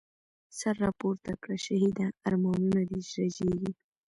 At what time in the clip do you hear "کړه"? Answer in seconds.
1.41-1.57